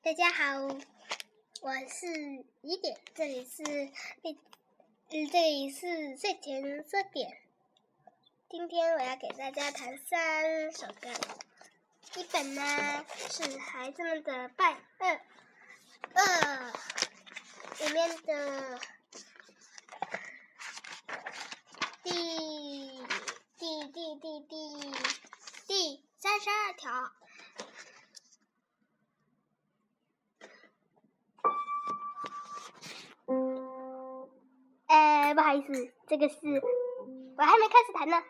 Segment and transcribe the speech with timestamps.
[0.00, 0.62] 大家好，
[1.60, 2.06] 我是
[2.62, 3.62] 雨点，这里是
[5.10, 7.36] 嗯，这里是睡前说点。
[8.48, 11.10] 今天我要给大家弹三首歌，
[12.16, 15.20] 一本呢是孩子们的拜二
[16.14, 16.72] 二
[17.80, 18.80] 里面的
[22.04, 22.12] 第
[23.58, 24.80] 第第第第
[25.66, 27.12] 第三十二条。
[35.48, 38.22] 不好意思，这个是我还没开始弹呢。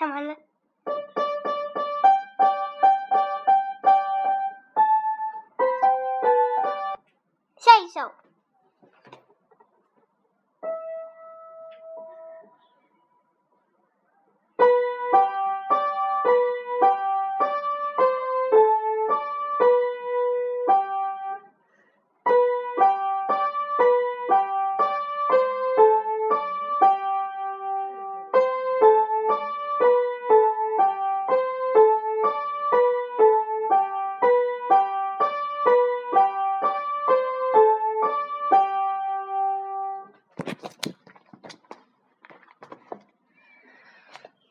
[0.00, 0.34] 唱完了，
[7.58, 8.10] 下一首。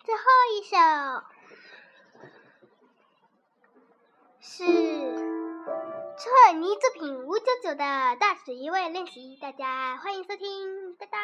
[0.03, 0.21] 最后
[0.53, 0.77] 一首
[4.41, 4.63] 是
[6.17, 11.17] 彻尼作品五九九的大使一位练习，大家欢迎收听，哒哒。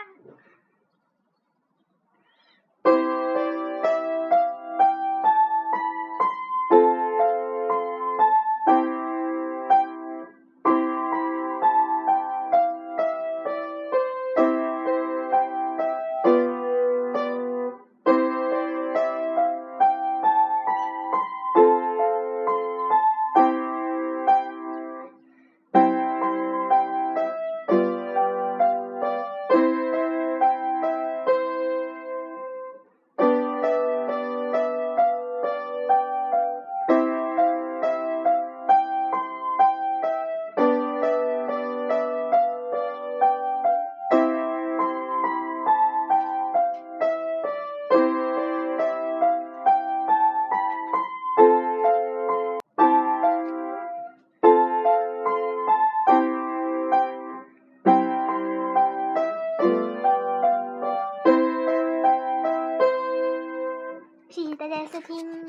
[65.08, 65.45] Bye.